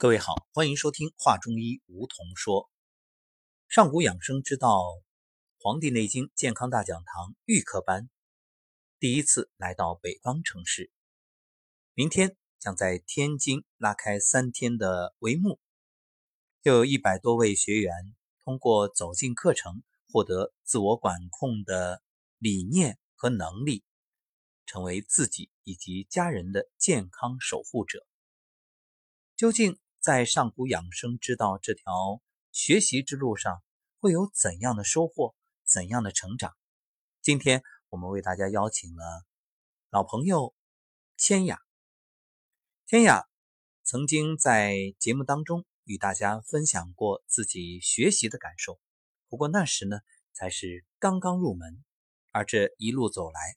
[0.00, 2.70] 各位好，欢迎收听《话中医》，梧桐说。
[3.66, 4.78] 上古养生之道，
[5.58, 8.08] 《黄帝内经健康大讲堂》预科班
[9.00, 10.92] 第一次来到北方城市，
[11.94, 15.58] 明天将在天津拉开三天的帷幕。
[16.62, 17.92] 又有一百多位学员
[18.44, 22.00] 通过走进课程，获得自我管控的
[22.38, 23.82] 理念和能力，
[24.64, 28.06] 成为自己以及家人的健康守护者。
[29.36, 29.76] 究竟？
[30.00, 33.62] 在上古养生之道这条学习之路上，
[33.98, 36.56] 会有怎样的收获，怎样的成长？
[37.20, 39.26] 今天我们为大家邀请了
[39.90, 40.54] 老朋友
[41.16, 41.60] 千雅。
[42.86, 43.26] 千雅
[43.82, 48.78] 曾经在节目当中与大家分享过自己学习的感受，
[49.28, 49.98] 不过那时呢，
[50.32, 51.84] 才是刚刚入门，
[52.30, 53.56] 而这一路走来，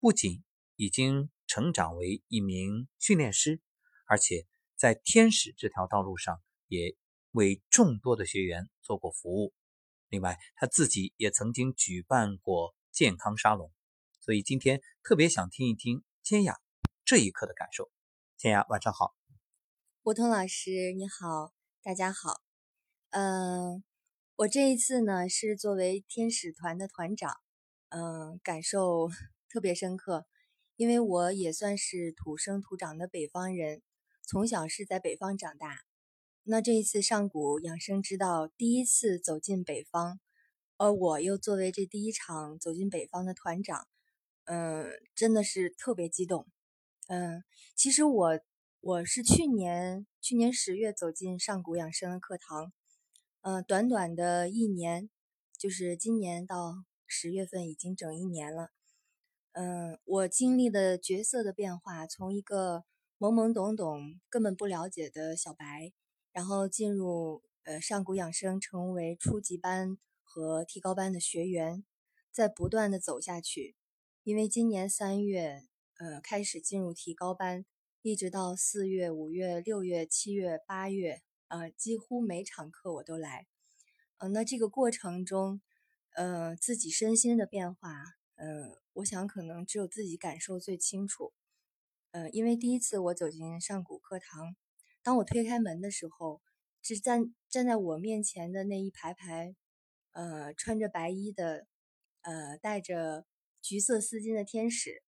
[0.00, 0.42] 不仅
[0.74, 3.60] 已经成长为一名训练师，
[4.06, 4.48] 而且。
[4.78, 6.96] 在天使这条道路上，也
[7.32, 9.52] 为众多的学员做过服务。
[10.08, 13.72] 另外，他自己也曾经举办过健康沙龙，
[14.20, 16.60] 所以今天特别想听一听千雅
[17.04, 17.90] 这一刻的感受。
[18.36, 19.16] 千雅，晚上好。
[20.04, 22.40] 吴桐老师，你好，大家好。
[23.10, 23.82] 嗯，
[24.36, 27.34] 我这一次呢是作为天使团的团长，
[27.88, 29.08] 嗯，感受
[29.50, 30.28] 特别深刻，
[30.76, 33.82] 因为我也算是土生土长的北方人。
[34.30, 35.86] 从小是在北方长大，
[36.42, 40.20] 那这一次上古养生之道第一次走进北方，
[40.76, 43.88] 而我又作为这第一场走进北方的团长，
[44.44, 46.46] 嗯，真的是特别激动。
[47.06, 47.42] 嗯，
[47.74, 48.40] 其实我
[48.82, 52.70] 我是去年去年十月走进上古养生的课堂，
[53.40, 55.08] 嗯，短短的一年，
[55.56, 58.72] 就是今年到十月份已经整一年了。
[59.52, 62.84] 嗯，我经历的角色的变化，从一个。
[63.18, 65.92] 懵懵懂懂、根本不了解的小白，
[66.30, 71.84] 然后进入呃上古养生，成为初级班和提高班的学员，
[72.30, 73.74] 在不断的走下去。
[74.22, 75.64] 因为今年三月
[75.98, 77.64] 呃开始进入提高班，
[78.02, 83.48] 一直到四月、五月、六月、七月、八月，呃几乎每场课我都来。
[84.18, 85.60] 呃，那这个过程中，
[86.14, 88.04] 呃自己身心的变化，
[88.36, 91.32] 呃，我想可能只有自己感受最清楚。
[92.10, 94.56] 呃，因为第一次我走进上古课堂，
[95.02, 96.40] 当我推开门的时候，
[96.80, 99.54] 是站站在我面前的那一排排，
[100.12, 101.66] 呃，穿着白衣的，
[102.22, 103.26] 呃，带着
[103.60, 105.02] 橘色丝巾的天使，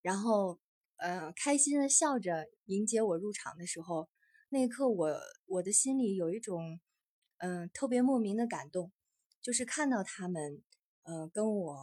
[0.00, 0.58] 然后，
[0.96, 4.08] 呃，开心的笑着迎接我入场的时候，
[4.48, 6.80] 那一刻我我的心里有一种，
[7.36, 8.90] 嗯，特别莫名的感动，
[9.42, 10.62] 就是看到他们，
[11.02, 11.76] 呃，跟我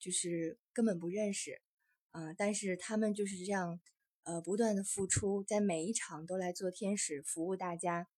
[0.00, 1.62] 就是根本不认识，
[2.10, 3.80] 啊，但是他们就是这样。
[4.24, 8.08] 呃，不断的付出，在每一场都来做天使服务大家。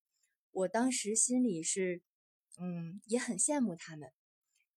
[0.51, 2.03] 我当时心里是，
[2.59, 4.13] 嗯，也很羡慕他们，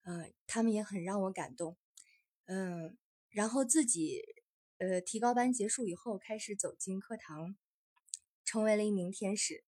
[0.04, 1.76] 嗯，他们也很让我感动，
[2.46, 2.96] 嗯，
[3.28, 4.22] 然后自己，
[4.78, 7.56] 呃，提高班结束以后，开始走进课堂，
[8.44, 9.64] 成为了一名天使。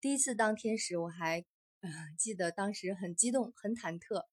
[0.00, 1.44] 第一次当天使，我还，
[1.80, 4.26] 嗯，记得当时很激动，很忐忑，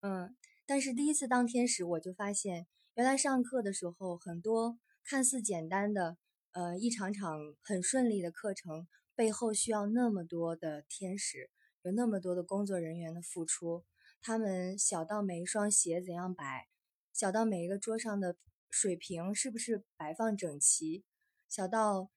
[0.00, 4.78] 嗯，但是第一次当天使，我就发现，原来上课的时候很多。
[5.06, 6.16] 看似简单的，
[6.52, 11.50] 呃，一场场很顺利的课程背后需要那么多的天使，
[11.82, 13.84] 有那么多的工作人员的付出。
[14.22, 16.68] 他们小到每一双鞋怎样摆，
[17.12, 18.36] 小到每一个桌上的
[18.70, 21.04] 水瓶是不是摆放整齐，
[21.50, 22.08] 小到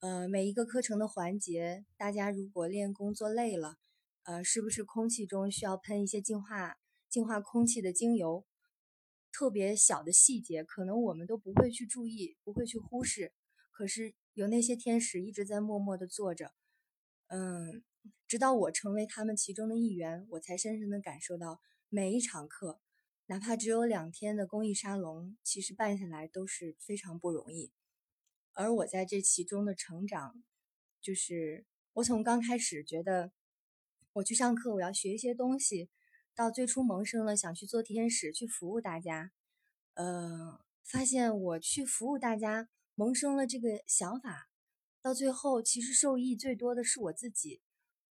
[0.00, 3.78] 呃每一个课程的环节，大家如果练功做累了，
[4.24, 6.76] 呃，是不是空气中需要喷一些净化
[7.08, 8.44] 净化空气的精油？
[9.34, 13.32] 特别小的细节，可能我们都不会去注意，不会去忽视。
[13.72, 16.54] 可是有那些天使一直在默默的做着，
[17.26, 17.82] 嗯，
[18.28, 22.80] 直到我成为他们其中的一员，我才深深的感受到，每一场课，
[23.26, 27.72] 哪怕只有两天的公益沙龙，其实办下来都是非常不容易。
[28.52, 30.44] 而我在这其中的成长，
[31.00, 33.32] 就是我从刚开始觉得，
[34.12, 35.90] 我去上课，我要学一些东西。
[36.34, 39.30] 到最初萌生了想去做天使，去服务大家，
[39.94, 44.48] 呃，发现我去服务大家，萌生了这个想法，
[45.00, 47.60] 到最后其实受益最多的是我自己，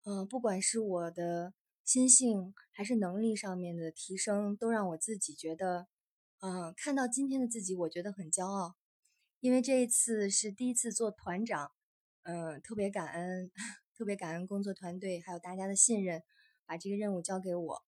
[0.04, 1.52] 嗯，不管是我的
[1.84, 5.86] 心性还是能力上面的提升，都让我自己觉得，
[6.40, 8.76] 嗯，看到今天的自己，我觉得很骄傲，
[9.40, 11.72] 因为这一次是第一次做团长，
[12.22, 13.50] 嗯，特别感恩，
[13.94, 16.22] 特别感恩工作团队还有大家的信任，
[16.64, 17.84] 把这个任务交给我。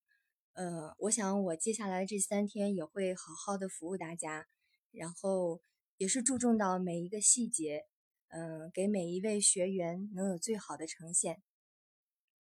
[0.57, 4.47] 呃，我想我接下来这三天也会好好的服务大家，
[4.91, 5.61] 然后
[5.99, 7.83] 也是注重到每一个细节，
[8.29, 11.43] 嗯，给每一位学员能有最好的呈现。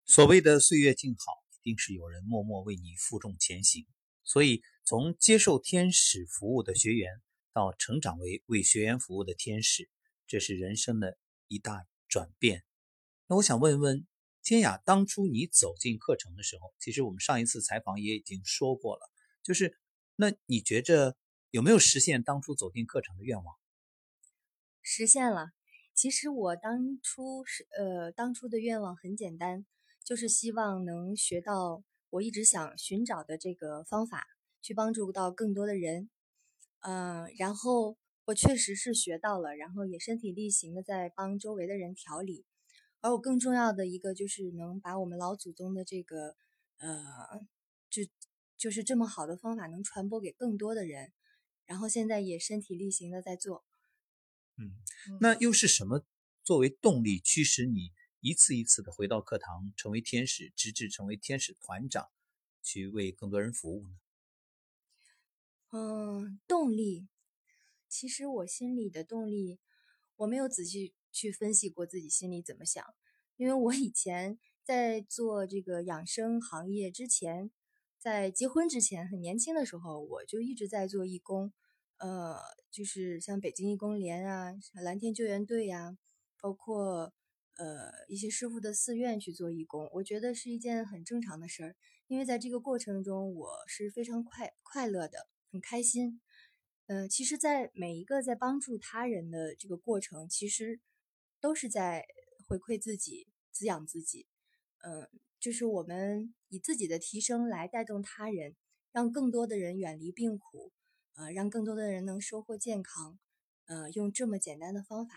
[0.04, 3.86] 所谓的岁月静好，一定是有人默默为你负重前行。
[4.24, 7.22] 所以，从接受天使服务的学员，
[7.52, 9.88] 到成长为为学员服务的天使，
[10.26, 11.16] 这是人生的
[11.46, 12.64] 一大转变。
[13.28, 14.04] 那我想问问
[14.42, 19.10] 天雅，当初你走进课程的时候，其实我们上一次采访也已经说过了，
[19.42, 19.78] 就是
[20.16, 21.16] 那你觉着
[21.50, 23.54] 有没有实现当初走进课程的愿望？
[24.82, 25.52] 实现了。
[25.94, 29.64] 其实我当初是呃，当初的愿望很简单，
[30.02, 34.26] 就是希望能学到我一直想寻找的这个方法，
[34.60, 36.10] 去帮助到更多的人。
[36.80, 42.44] 嗯，然后我确实是学到了，然后也身体力行的在帮周围的人调理。
[43.02, 46.36] 而我更重要的一个就是能把我们老祖宗的这个
[46.78, 47.46] 呃，
[47.90, 48.02] 就
[48.56, 51.12] 就是这么好的方法能传播给更多的人。
[51.66, 53.64] 然后现在也身体力行的在做。
[54.56, 54.72] 嗯，
[55.20, 56.04] 那又是什么
[56.42, 62.10] 作为动力驱使你一次一次的回到课堂，成为天使，直至成为天使团长，
[62.62, 63.94] 去为更多人服务呢？
[65.70, 67.08] 嗯，动力，
[67.88, 69.58] 其实我心里的动力，
[70.16, 72.84] 我没有仔细去分析过自己心里怎么想，
[73.36, 77.50] 因为我以前在做这个养生行业之前，
[77.98, 81.52] 在结婚之前，很年轻的时候，我就一直在做义工。
[81.98, 82.36] 呃，
[82.70, 85.96] 就是像北京义工联啊、蓝天救援队呀，
[86.40, 87.12] 包括
[87.56, 91.76] 呃一些师傅的寺院去做义工，我觉得是一件很正常的事儿。
[92.08, 96.20] 因为在这个过程中，我是非常快快乐的，很开心。
[96.86, 100.80] 嗯，其实，在每一个在帮助他人的这个过程，其实
[101.42, 102.06] 都是在
[102.46, 104.26] 回馈自己、滋养自己。
[104.78, 108.56] 嗯，就是我们以自己的提升来带动他人，
[108.92, 110.72] 让更多的人远离病苦。
[111.14, 113.18] 呃，让更多的人能收获健康，
[113.66, 115.12] 呃，用这么简单的方法，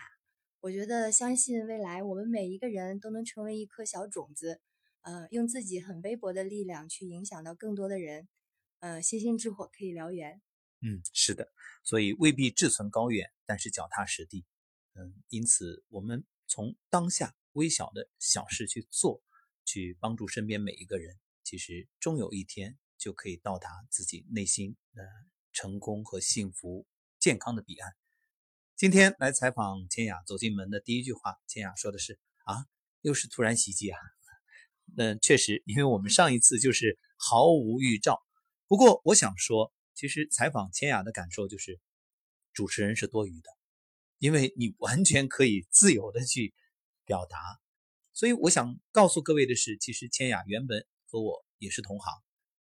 [0.60, 4.60] 我觉得相信未来我们每一个人都能成为一颗小种子，
[5.00, 8.28] 呃，用自己很微薄的力量去影响到更多的人，
[8.80, 10.42] 呃，星星之火可以燎原。
[10.82, 11.50] 嗯，是的，
[11.82, 14.44] 所以未必志存高远，但是脚踏实地。
[14.96, 19.22] 嗯，因此我们从当下微小的小事去做，
[19.64, 25.02] 去帮助身边每一个人，其实终有一天就可以到达自己内心的。
[25.58, 26.86] 成功和幸福、
[27.18, 27.96] 健康的彼岸。
[28.76, 32.66] 今天来采访千雅，走进门的第一句话，千雅说的是：“啊，
[33.00, 33.98] 又是突然袭击啊！”
[34.98, 38.22] 嗯，确实，因为我们上一次就是毫无预兆。
[38.66, 41.80] 不过，我想说，其实采访千雅的感受就是，
[42.52, 43.48] 主持人是多余的，
[44.18, 46.54] 因为你完全可以自由的去
[47.04, 47.38] 表达。
[48.12, 52.22] 所以，我想告诉各位的是，其实千雅原本和我也是同行，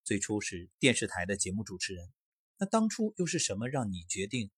[0.02, 2.12] 最初是电视台的节目主持人。
[2.56, 4.50] 那当初又是什么让你决定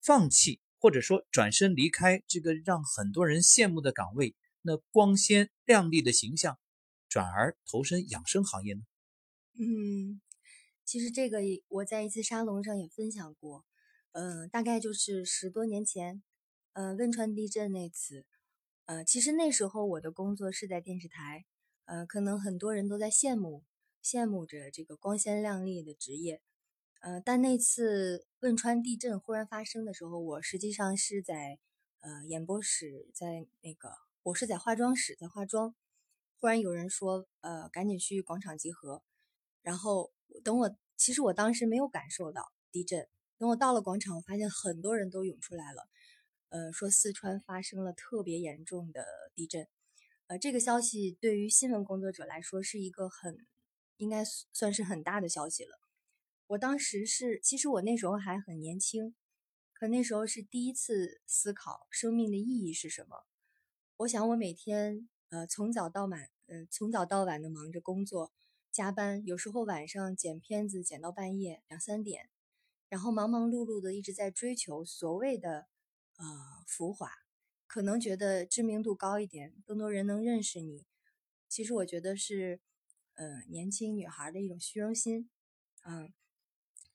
[0.00, 6.58] 放弃，或者说转身离开这个让很多人羡慕的岗位，那光鲜亮丽的形象，
[7.08, 8.80] 转而投身养生行业呢？
[9.58, 10.20] 嗯，
[10.84, 13.66] 其实这个我在一次沙龙上也分享过，
[14.18, 16.22] 嗯，大概就是十多年前，
[16.72, 18.24] 呃，汶川地震那次，
[18.86, 21.44] 呃，其实那时候我的工作是在电视台，
[21.84, 23.62] 呃，可能很多人都在羡慕
[24.02, 26.40] 羡慕着这个光鲜亮丽的职业。
[27.00, 31.58] 呃，但那次汶川地震忽然发生的时候，我实际上是在
[32.00, 33.92] 呃演播室，在那个
[34.22, 35.74] 我是在化妆室在化妆，
[36.40, 39.02] 忽然有人说呃赶紧去广场集合，
[39.60, 43.06] 然后等我其实我当时没有感受到地震，
[43.38, 45.88] 等我到了广场，我发现很多人都涌出来了，
[46.48, 49.68] 呃说四川发生了特别严重的地震，
[50.26, 53.46] 呃这个消息对于新闻工作者来说是一个很
[53.98, 55.78] 应该算是很大的消息了。
[56.46, 59.14] 我当时是，其实我那时候还很年轻，
[59.74, 63.26] 可那时候是第一次思考生命的意义是什么。
[63.98, 68.32] 我想，我每天呃从早到晚，嗯从早到晚的忙着工作、
[68.72, 72.30] 加班，有时候晚上剪片子剪到半夜两三点，
[72.88, 75.66] 然后忙忙碌碌的一直在追求所谓的
[76.16, 77.10] 呃浮华，
[77.66, 80.86] 可能觉得知名度高一点，更多人能认识你。
[81.48, 82.60] 其实我觉得是，
[83.14, 85.30] 呃年轻女孩的一种虚荣心，
[85.84, 86.12] 嗯。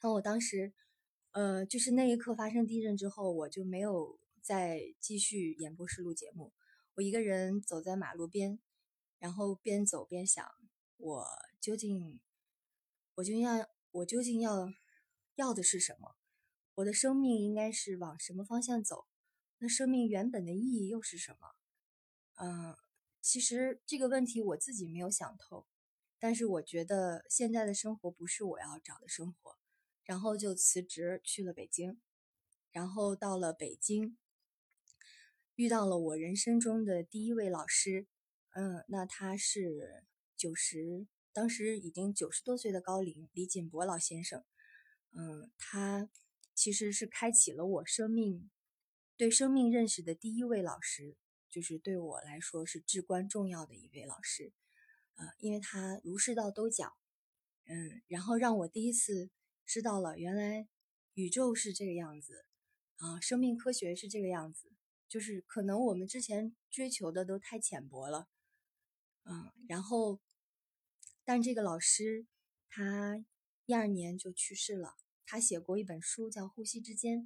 [0.04, 0.74] 那我当时，
[1.30, 6.54] 呃，就是那一刻发生地震之后，我就没有再继续演播室录节目。
[6.96, 8.60] 我一个人走在马路边，
[9.20, 10.44] 然后边走边想，
[10.98, 11.28] 我
[11.60, 12.20] 究竟，
[13.14, 14.74] 我究竟要，我究竟要，
[15.42, 16.16] 要的是什么？
[16.76, 19.08] 我的生命应该是往什么方向走？
[19.58, 21.56] 那生命原本的意义又是什么？
[22.36, 22.78] 嗯，
[23.22, 25.66] 其实这个问题我自己没有想透，
[26.20, 29.58] 但是我觉得现在的生活不是我要找的生活。
[30.04, 32.02] 然后就辞职去了北京，
[32.72, 34.18] 然后到了北京，
[35.56, 38.08] 遇到了我人生中的第一位老师。
[38.50, 40.04] 嗯，那他是
[40.36, 44.44] 九十，当时已经九十多岁的高龄李锦博老先生。
[45.12, 46.10] 嗯，他
[46.53, 48.50] 其实是开启了我生命
[49.18, 51.15] 对生命认识的第一位老师，
[51.50, 54.53] 就是对我来说是至关重要的一位老师。
[55.15, 56.94] 呃，因为他儒释道都讲，
[57.65, 59.30] 嗯，然后让我第一次
[59.65, 60.68] 知道了原来
[61.13, 62.46] 宇宙是这个样子
[62.98, 64.72] 啊，生命科学是这个样子，
[65.08, 68.27] 就是可能我们之前追求的都太浅薄了。
[69.24, 70.20] 嗯，然后，
[71.24, 72.25] 但这个老师
[72.68, 73.24] 他
[73.72, 74.98] 第二年就去世了。
[75.25, 77.20] 他写过一本书叫《呼吸之间》，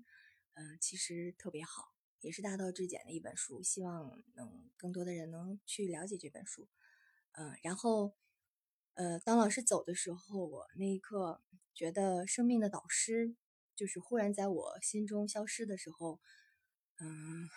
[0.53, 3.63] 嗯，其实特别好，也是大道至简的一本书。
[3.63, 6.69] 希望能更多的人能去了解这本书。
[7.31, 8.15] 嗯，然后，
[8.93, 11.41] 呃，当老师走的时候，我那一刻
[11.73, 13.35] 觉得生命的导师
[13.75, 16.21] 就是忽然在我心中消失的时候，
[16.99, 17.49] 嗯，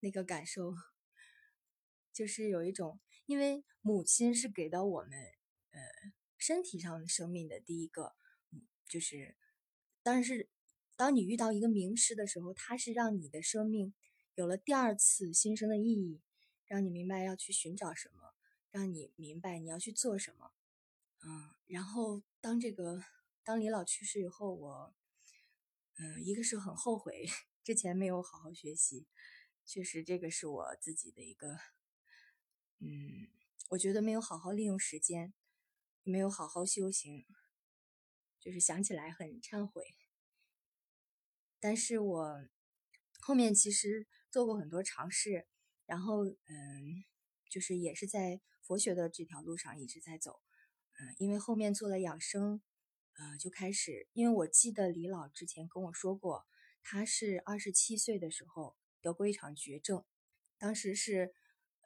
[0.00, 0.74] 那个感受
[2.12, 3.00] 就是有一种。
[3.24, 5.12] 因为母亲是给到我们，
[5.70, 5.80] 呃，
[6.36, 8.14] 身体上的生命的第一个，
[8.88, 9.36] 就是，
[10.02, 10.48] 但是
[10.94, 13.92] 当你遇到一个名师的时候，他是让你的生命
[14.34, 16.22] 有了第二次新生的意义，
[16.66, 18.34] 让你明白要去寻找什么，
[18.70, 20.52] 让你明白你要去做什么，
[21.24, 23.02] 嗯，然后当这个
[23.42, 24.94] 当李老去世以后，我，
[25.98, 27.26] 嗯，一个是很后悔
[27.62, 29.06] 之前没有好好学习，
[29.64, 31.58] 确实这个是我自己的一个。
[32.78, 33.28] 嗯，
[33.70, 35.32] 我觉得没有好好利用时间，
[36.02, 37.24] 没有好好修行，
[38.46, 39.82] 就是想起来很忏悔。
[41.58, 42.48] 但是我
[43.18, 45.48] 后面其实做过很多尝试，
[45.84, 47.04] 然后嗯，
[47.50, 50.40] 就是也是在佛学的这条路上一直在走。
[51.00, 52.62] 嗯，因为后面做了养生，
[53.14, 56.46] 呃，就开始，因为我记得李老之前跟我说过，
[56.84, 60.04] 他是二十七岁的时候得过一场绝症，
[60.56, 61.34] 当时是。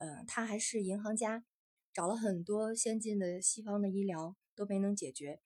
[0.02, 1.45] 嗯，他还是银行家，
[1.93, 5.43] 找了很多先进的西方的医疗都没能解决，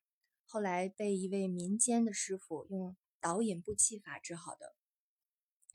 [0.54, 4.76] 后来被一位民间的师傅用导引步气法治好的。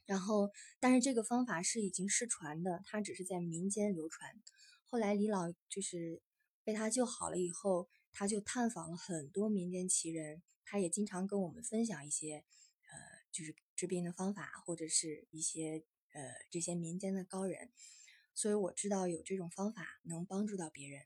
[0.06, 4.42] 然后，但是这个方法是已经失传的，他只是在民间流传。
[4.86, 6.22] 后来李老就是
[6.64, 12.46] 被他救好了以后，他就探访了很多民间奇人，他也经常跟我们分享一些，
[12.90, 12.98] 呃，
[13.34, 15.84] 就是治病的方法或者是一些
[16.14, 17.70] 呃这些民间的高人。
[18.34, 21.02] 所以我知道有这种方法能帮助到别人，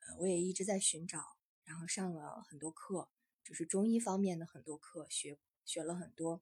[0.00, 1.35] 呃，我也一直在寻找，
[1.66, 3.10] 然后上了很多课，
[3.44, 6.40] 就是中医方面的很多课，学学了很多，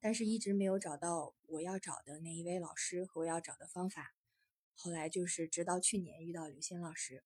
[0.00, 4.14] 但是一直没有找到我要找的那一位老师和我要找的方法。
[4.74, 7.22] 后来就是直到去年遇到刘星老师，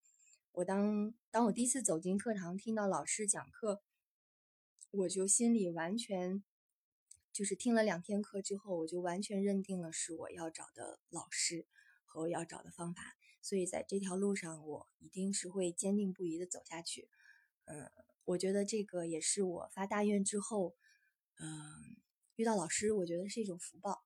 [0.53, 3.81] 我当当我第一次走进课堂，听到老师讲课，
[4.91, 6.43] 我就心里完全
[7.33, 11.67] 就是听了两天课之后，我就完全认定了是我要找的老师
[12.05, 12.23] 和。
[12.23, 17.09] 我要找的方法，所以在这条路上，我一定是会坚定不移的走下去。
[17.67, 17.91] 嗯，
[18.25, 20.75] 我觉得这个也是我发大愿之后，
[21.39, 21.97] 嗯，
[22.35, 24.05] 遇到老师，我觉得是一种福报，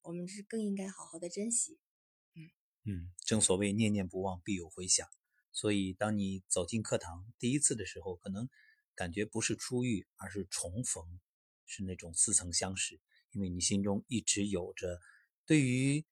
[0.00, 1.78] 我们是更应该好好的珍惜。
[2.34, 2.50] 嗯
[2.84, 5.06] 嗯，正所谓念念不忘，必有回响。
[5.52, 8.48] 所以，当你走进课堂第一次的时候，可能
[8.94, 11.20] 感觉不是初遇，而是重逢，
[11.66, 13.00] 是那种似曾相识，
[13.32, 15.00] 因为你心中一直有着
[15.44, 16.06] 对于。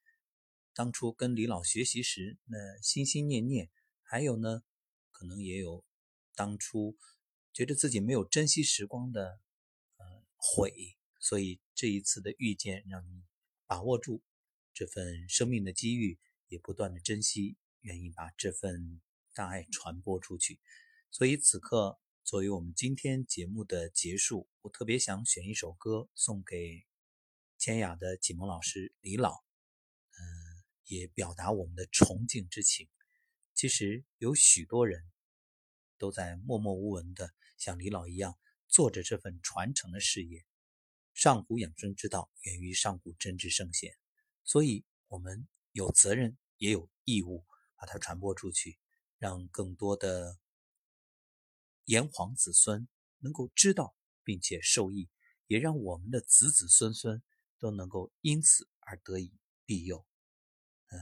[0.75, 3.71] 当初跟李老学习时，那心心念念，
[4.03, 4.63] 还有呢，
[5.11, 5.83] 可能也有
[6.37, 6.97] 当初
[7.53, 9.41] 觉得自己没有珍惜时光的
[9.97, 10.05] 呃
[10.37, 13.25] 悔，所以这一次的遇见，让你
[13.67, 14.23] 把握住
[14.73, 19.01] 这份生命的机遇，也不断的珍惜，愿意把这份
[19.35, 20.61] 大爱传播出去。
[21.11, 26.85] 所以此刻作为我们今天节目的结束，我特别想选一首歌送给
[27.59, 29.33] 千雅的启蒙老师李老。
[30.19, 30.57] 嗯
[30.89, 32.89] 也表达我们的崇敬之情。
[33.57, 35.05] 其实有许多人
[35.99, 38.39] 都在默默无闻的像李老一样
[38.69, 40.45] 做着这份传承的事业。
[41.15, 43.97] 上古养生之道源于上古真知圣贤，
[44.45, 48.79] 所以我们有责任也有义务把它传播出去，
[49.19, 50.39] 让更多的
[51.87, 52.87] 炎黄子孙
[53.19, 55.09] 能够知道并且受益，
[55.47, 57.23] 也让我们的子子孙孙
[57.59, 59.33] 都能够因此而得以
[59.65, 60.07] 庇佑。
[60.89, 60.99] 嗯，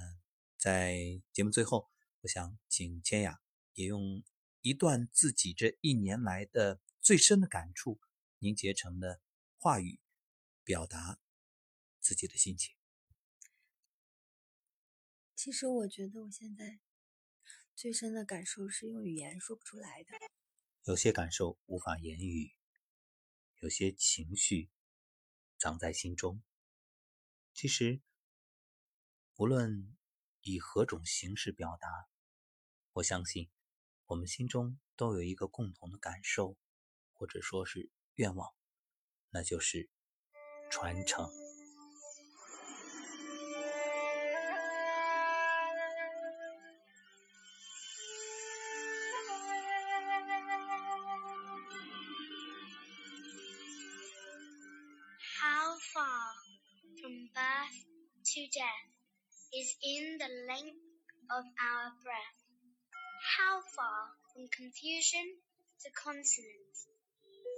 [0.56, 3.40] 在节目最后，我想请千雅
[3.72, 4.22] 也用
[4.64, 8.00] 一段自己这一年来的最深的感触
[8.38, 9.20] 凝结成的
[9.58, 10.00] 话语，
[10.64, 11.20] 表达
[12.00, 12.74] 自己的心情。
[15.34, 16.80] 其实我觉得我现在
[17.74, 20.12] 最深的感受是用语言说不出来的。
[20.84, 22.54] 有些感受无法言语，
[23.58, 24.70] 有些情绪
[25.58, 26.42] 藏在心中。
[27.52, 28.00] 其实。
[29.36, 29.96] 无论
[30.42, 31.88] 以何种形式表达，
[32.92, 33.50] 我相信
[34.06, 36.58] 我们心中都有一个共同的感受，
[37.14, 38.54] 或者说是愿望，
[39.30, 39.88] 那就是
[40.70, 41.26] 传承。
[55.40, 56.34] How far
[57.00, 57.84] from birth
[58.22, 58.92] to death
[59.50, 60.76] is in the length
[61.30, 62.43] of our breath.
[63.38, 65.26] How far from confusion
[65.82, 66.86] to consonance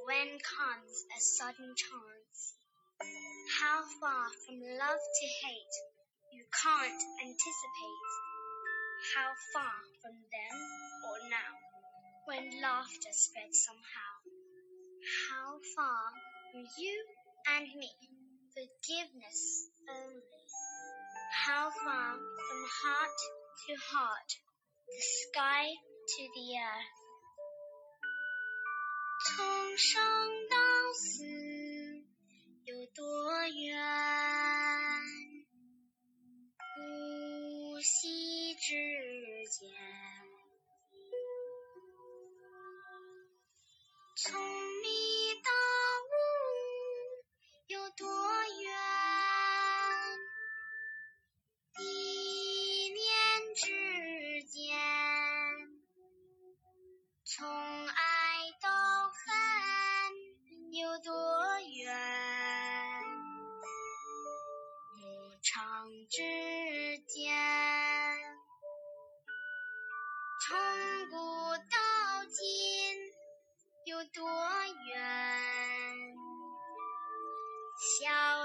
[0.07, 2.57] when comes a sudden chance?
[3.61, 5.77] How far from love to hate
[6.33, 8.09] you can't anticipate?
[9.17, 10.57] How far from then
[11.05, 11.53] or now
[12.25, 14.13] when laughter spreads somehow?
[15.29, 16.05] How far
[16.53, 17.05] from you
[17.53, 17.93] and me,
[18.57, 20.47] forgiveness only?
[21.45, 23.19] How far from heart
[23.69, 24.31] to heart,
[24.87, 25.67] the sky
[26.07, 26.95] to the earth.
[29.27, 29.99] 从生
[30.49, 30.57] 到
[30.95, 31.25] 死
[32.65, 33.05] 有多
[33.49, 33.77] 远？
[36.77, 38.75] 呼吸之
[39.51, 39.69] 间，
[44.17, 44.46] 从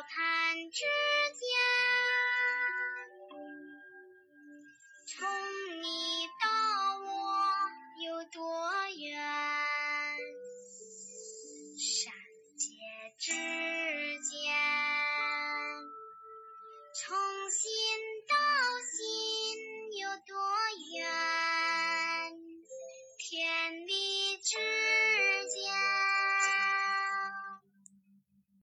[0.02, 0.84] 笑谈之